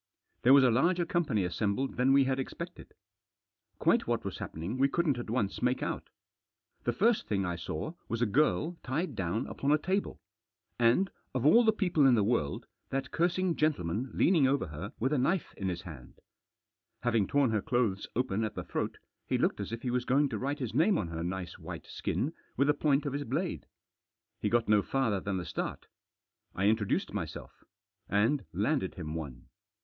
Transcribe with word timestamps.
There 0.41 0.53
was 0.55 0.63
a 0.63 0.71
larger 0.71 1.05
company 1.05 1.43
assembled 1.43 1.95
than 1.95 2.11
we 2.11 2.23
had 2.23 2.39
expected. 2.39 2.95
Quite 3.77 4.07
what 4.07 4.25
was 4.25 4.39
happening 4.39 4.79
we 4.79 4.89
couldn't 4.89 5.19
at 5.19 5.29
once 5.29 5.61
make 5.61 5.83
out 5.83 6.09
The 6.85 6.91
first 6.91 7.27
thing 7.27 7.45
I 7.45 7.55
saw 7.55 7.93
was 8.09 8.19
a 8.19 8.25
girl 8.25 8.77
tied 8.81 9.11
Digitized 9.11 9.11
by 9.13 9.13
DISCUSSION 9.13 9.13
BETWEEN 9.13 9.13
THE 9.13 9.13
SEVERAL 9.13 9.43
PARTIES. 9.43 9.45
295 9.45 9.45
down 9.45 9.47
upon 9.47 9.71
a 9.71 9.85
table, 9.93 10.21
and— 10.79 11.11
of 11.35 11.45
all 11.45 11.71
people 11.73 12.05
in 12.07 12.15
the 12.15 12.23
world— 12.23 12.65
that 12.89 13.11
cursing 13.11 13.55
gentleman 13.55 14.09
leaning 14.15 14.47
over 14.47 14.65
her 14.69 14.91
with 14.99 15.13
a 15.13 15.19
knife 15.19 15.53
in 15.55 15.69
his 15.69 15.83
hand. 15.83 16.19
Having 17.03 17.27
torn 17.27 17.51
her 17.51 17.61
clothes 17.61 18.07
open 18.15 18.43
at 18.43 18.55
the 18.55 18.63
throat, 18.63 18.97
he 19.27 19.37
looked 19.37 19.59
as 19.59 19.71
if 19.71 19.83
he 19.83 19.91
was 19.91 20.05
going 20.05 20.29
to 20.29 20.39
write 20.39 20.57
his 20.57 20.73
name 20.73 20.97
on 20.97 21.09
her 21.09 21.23
nice 21.23 21.59
white 21.59 21.85
skin 21.85 22.33
with 22.57 22.65
the 22.67 22.73
point 22.73 23.05
of 23.05 23.13
his 23.13 23.23
blade. 23.23 23.67
He 24.39 24.49
got 24.49 24.67
no 24.67 24.81
farther 24.81 25.19
than 25.19 25.37
the 25.37 25.45
start. 25.45 25.85
I 26.55 26.65
introduced 26.65 27.13
myself. 27.13 27.63
And 28.09 28.45
landed 28.51 28.95
him 28.95 29.13
one. 29.13 29.45